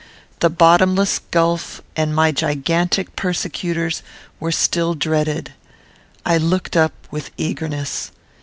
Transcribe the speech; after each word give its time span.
The 0.39 0.49
bottomless 0.49 1.19
gulf 1.29 1.83
and 1.95 2.15
my 2.15 2.31
gigantic 2.31 3.15
persecutors 3.15 4.01
were 4.39 4.51
still 4.51 4.95
dreaded. 4.95 5.53
I 6.25 6.37
looked 6.39 6.75
up 6.75 6.93
with 7.11 7.29
eagerness. 7.37 8.09